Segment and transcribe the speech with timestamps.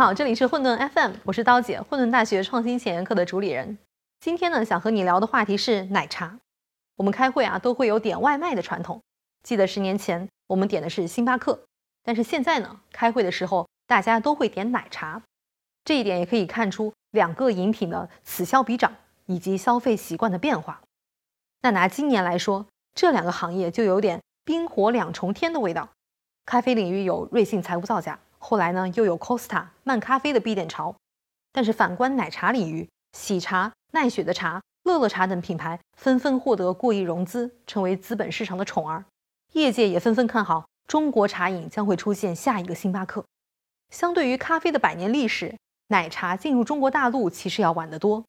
[0.00, 3.76] 好，这里是混沌 FM，我是刀姐，混沌大学创新前沿课的主理人。
[4.18, 6.38] 今天呢，想和你聊的话题是奶茶。
[6.96, 8.98] 我们开会啊，都会有点外卖的传统。
[9.42, 11.66] 记得十年前我们点的是星巴克，
[12.02, 15.20] 但是现在呢，开会的时候大家都会点奶茶。
[15.84, 18.90] 这一点也可以看出两个饮品的此消彼长，
[19.26, 20.80] 以及消费习惯的变化。
[21.60, 22.64] 那拿今年来说，
[22.94, 25.90] 这两个行业就有点冰火两重天的味道。
[26.46, 28.18] 咖啡领域有瑞幸财务造假。
[28.42, 30.96] 后来呢，又有 Costa 慢咖啡的必点潮，
[31.52, 39.04] 但是反观奶茶领域，喜茶、奈雪的茶、乐乐茶等品牌纷纷获得过亿融资，成为资本市场的宠儿。
[39.52, 43.24] 业界也纷纷看好中国茶饮将会出现下一个星巴克。
[43.90, 45.54] 相对于咖啡的百年历史，
[45.88, 48.24] 奶茶进入中国大陆其实要晚得多。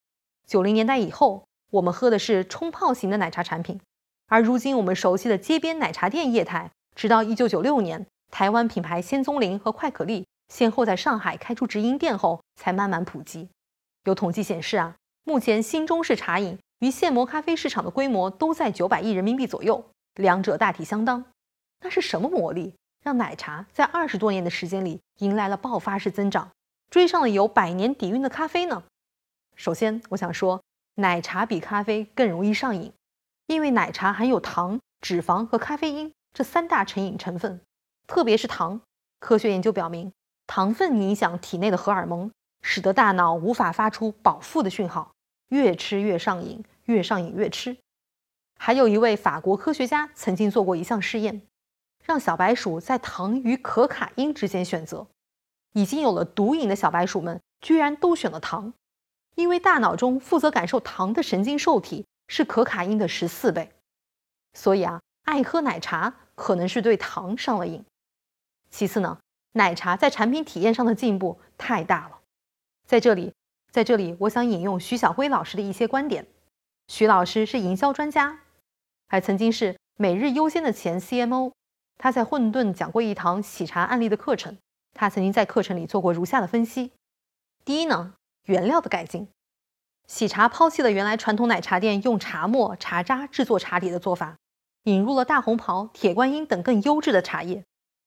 [0.45, 3.79] 九零年代以后，我们喝的是冲泡型的奶茶产品，
[4.27, 8.05] 而如今我们熟悉的街边奶茶店业态，直到一九九六年。
[8.31, 13.49] 台湾品牌仙踪林和快可丽先后在上海开出直营店后，才慢慢普及。
[14.05, 21.23] 有统计显示啊，目前新中式茶饮与现磨咖啡市场的规模都在九百亿人民币左右，两者大体相当。
[21.81, 26.49] 那是什么魔力让奶茶在二十多年的时间里迎来了爆发式增长，
[26.89, 28.83] 追上了有百年底蕴的咖啡呢？
[29.55, 30.61] 首先，我想说，
[30.95, 32.91] 奶茶比咖啡更容易上瘾，
[33.47, 37.61] 因为奶茶含有糖、脂肪和咖啡因这三大成瘾成分。
[38.13, 38.81] 特别是糖，
[39.19, 40.11] 科学研究表明，
[40.45, 42.29] 糖分影响体内的荷尔蒙，
[42.61, 45.13] 使得大脑无法发出饱腹的讯号，
[45.47, 47.77] 越吃越上瘾，越上瘾越吃。
[48.59, 51.41] 还有一位法国科学家曾经做过一项试验，
[52.03, 55.07] 让小白鼠在糖与可卡因之间选择，
[55.71, 58.73] 已经有了毒瘾的小白鼠们居然都选了糖，
[59.35, 63.71] 因为大脑中负责感受糖的神经受体是可卡因的十四倍，
[64.53, 67.81] 所以啊，爱喝奶茶可能是对糖上了瘾。
[68.71, 69.19] 其次呢，
[69.51, 72.19] 奶茶在产品体验上的进步太大了。
[72.87, 73.33] 在这里，
[73.71, 76.25] 在这里，我想引用徐晓辉老师的一些观点。
[76.87, 78.39] 徐老师是营销专家，
[79.07, 81.51] 还曾经是每日优先的前 CMO。
[81.97, 84.57] 他在混沌讲过一堂喜茶案例的课程。
[84.93, 86.91] 他曾经在课程里做过如下的分析：
[87.63, 88.15] 第一呢，
[88.45, 89.27] 原料的改进。
[90.07, 94.35] 喜茶抛弃了原来传统奶茶店用茶末、茶渣制作茶底的做法，
[94.83, 97.63] 引入了大红袍、铁观音等更优质的茶叶。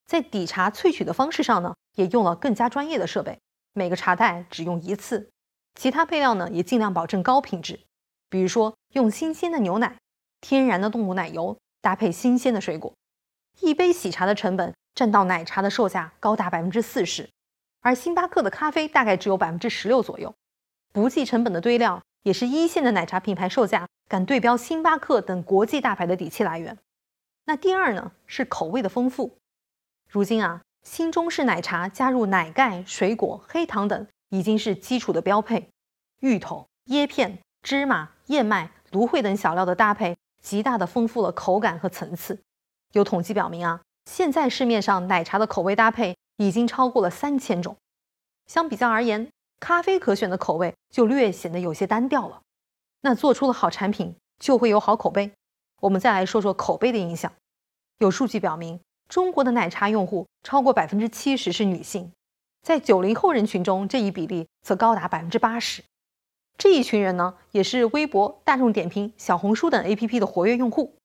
[0.07, 3.39] 在底茶萃取的方式上呢，也用了更加专业的设备，
[3.73, 5.29] 每个茶袋只用一次。
[5.73, 7.79] 其他配料呢，也尽量保证高品质，
[8.29, 9.97] 比如说用新鲜的牛奶、
[10.39, 12.93] 天然的动物奶油，搭配新鲜的水果。
[13.61, 17.29] 一杯喜茶的成本占到奶茶的售价高达百分之四十，
[17.81, 20.33] 而星巴克的咖啡大概只有百分之十六左右。
[20.93, 26.77] 不计成本的堆料，也是一线的奶茶品牌售价敢对标星巴克等国际大牌的底气来源。
[27.45, 29.37] 那第二呢，是口味的丰富。
[30.09, 35.69] 如今啊，新中式奶茶加入奶盖、水果、黑糖等，已经是基础的标配。
[36.21, 42.39] 芋头、椰片、芝麻、燕麦、芦荟等小料的搭配，极大的丰富了口感和层次。
[42.93, 47.75] 有统计表明啊，现在市面上奶茶的口味搭配已经超过了三千种。
[48.47, 49.29] 相比较而言，
[49.59, 52.41] 咖啡可选的口味就略显得有些单调了。
[53.01, 55.31] 那做出了好产品，就会有好口碑。
[55.81, 57.31] 我们再来说说口碑的影响。
[57.97, 58.79] 有数据表明。
[59.07, 62.11] 中国的奶茶用户超过百分之七十是女性，
[62.61, 65.83] 在九零后人群中，这一比例则高达百分之八十。
[66.57, 70.95] 这一群人呢，也是微博、大众点评、小红书等 APP 的活跃用户。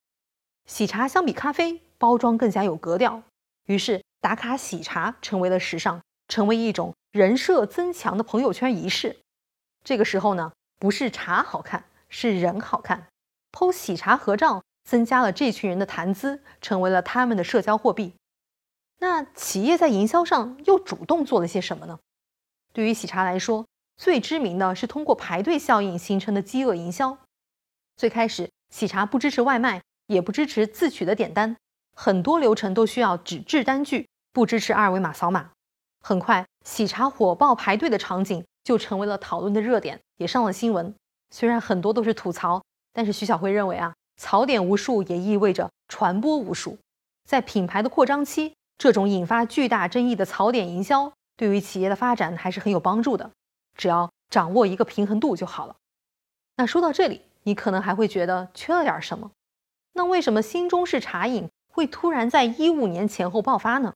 [0.66, 3.22] 喜茶相比咖啡，包装更加有格调，
[3.66, 9.18] 于是打卡喜茶成为了时尚，成为一种人设增强的朋友圈仪式。
[9.84, 13.08] 这个时候呢，不是茶好看，是人好看。
[13.52, 14.62] 剖喜茶合照。
[14.90, 18.12] 增加了这群人的谈资，成为了他们的社交货币。
[18.98, 22.00] 那企业在营销上又主动做了些什么呢？
[22.72, 23.64] 对于喜茶来说，
[23.96, 27.16] 最知名的是通过排队效应形成的饥饿营销。
[27.96, 31.56] 最开始，喜茶不支持外卖，也不支持自取的点单，
[31.94, 35.52] 很多流程都需要纸质单据，不支持二维码扫码。
[36.00, 40.92] 很快，喜茶火爆排队的场景就成为了讨论的热点，也上了新闻。
[41.30, 42.60] 虽然很多都是吐槽，
[42.92, 43.94] 但是徐小辉认为啊。
[44.20, 46.76] 槽点无数也意味着传播无数，
[47.24, 53.30] 在品牌的扩张期，这种引发巨大争议的槽点营销对于企业的发展还是很有帮助的。
[53.78, 55.74] 只要掌握一个平衡度就好了。
[56.56, 59.30] 那说到这里，你可能还会觉得缺了点什么？
[59.94, 63.94] 那为什么新中式茶饮会突然在一五年前后爆发呢？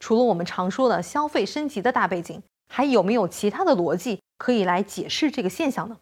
[0.00, 5.96] 除了我们常说的消费升级的大背景，还有没有其他的逻辑可以来解释这个现象呢？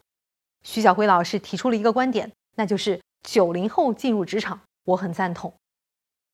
[0.62, 2.98] 徐小辉老师提出了一个观点，那就是。
[3.22, 5.54] 九零后进入职场，我很赞同。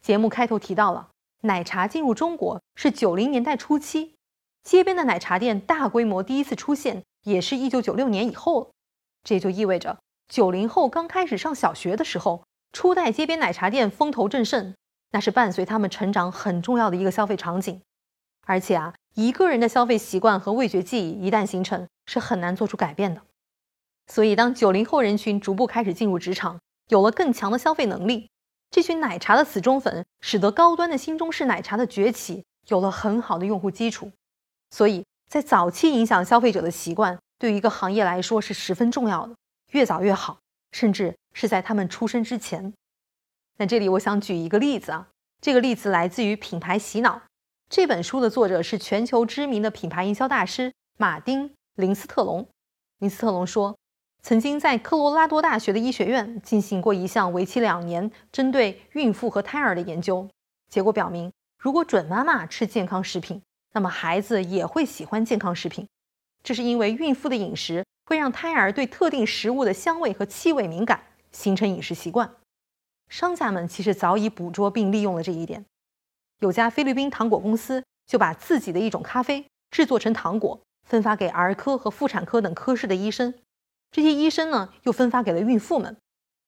[0.03, 1.11] 节目开头提到了，
[1.43, 4.15] 奶茶进入中国是九零年代初期，
[4.63, 8.71] 街边的奶茶店大规模第一次出现，也是一九九六年以后了。
[9.25, 9.99] 这就意味着
[10.29, 14.75] 九零后刚开始上小学的时候，初代街边奶茶店风头正盛，
[15.11, 17.83] 那是伴随他们成长很重要的一个消费场景。
[18.47, 23.23] 而且啊，一个人的消费习惯和味觉记忆一旦形成，是很难做出改变的。
[24.07, 28.31] 所以，当九零后人群逐步开始进入职场，有了更强的消费能力，
[28.71, 34.13] 这群奶茶的死忠粉使得高端的新中式奶茶的崛起有了很好的用户基础。
[34.71, 39.35] 所以在早期影响消费者的习惯，对于一个行业来说是十分重要的，
[39.73, 40.39] 越早越好，
[40.71, 42.73] 甚至是在他们出生之前。
[43.59, 45.09] 那这里我想举一个例子啊，
[45.41, 47.17] 这个例子来自于《品牌洗脑》
[47.69, 52.47] 这本书的作者是全球知名的品牌营销大师马丁林斯特龙。
[52.99, 53.77] 林斯特龙说。
[54.29, 60.29] 曾经在科罗拉多大学的医学院进行过一项为期两年、针对孕妇和胎儿的研究，
[60.69, 63.41] 结果表明，如果准妈妈吃健康食品，
[63.73, 65.87] 那么孩子也会喜欢健康食品。
[66.43, 71.01] 这是因为孕妇的饮食会让胎儿对特定食物的香味和气味敏感，
[71.31, 72.29] 形成饮食习惯。
[73.09, 75.65] 商家们其实早已捕捉并利用了这一点。
[76.41, 83.33] 有家菲律宾糖果公司就把自己的一种咖啡制作成糖果，分发给儿科和妇产科等科室的医生。
[83.91, 85.97] 这些医生呢，又分发给了孕妇们，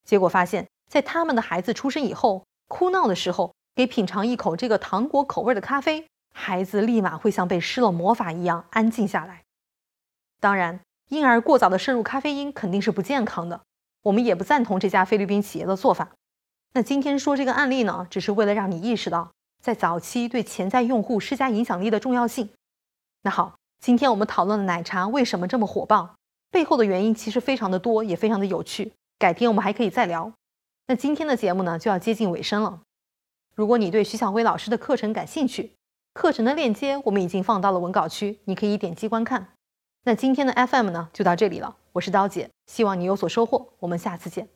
[0.04, 9.44] 结果发现，在他们的孩子出生以后，哭闹的时候，给品尝一口这个糖果口味的咖啡，孩子立马会像被施了魔法一样安静下来。
[10.40, 13.62] 当然，婴儿过早的摄入咖啡因肯定是不健康的，
[14.02, 16.10] 我们也不赞同这家菲律宾企业的做法。
[16.74, 19.32] 那今天说这个案例呢，只是为了让你意识到，
[19.62, 22.50] 在早期对潜在用户施加影响力的重要性。
[23.22, 26.17] 那好，今天我们讨论的奶茶为什么这么火爆？
[26.50, 28.92] 背后的原因其实非常的多，也非常的有趣。
[29.18, 30.32] 改天我们还可以再聊。
[30.86, 32.80] 那今天的节目呢，就要接近尾声了。
[33.54, 35.72] 如果你对徐小辉老师的课程感兴趣，
[36.14, 39.48] 课程的链接我们已经放到了文稿区，你可以点击观看。
[40.04, 41.76] 那今天的 FM 呢，就到这里了。
[41.92, 43.68] 我是刀姐，希望你有所收获。
[43.80, 44.48] 我们下次见。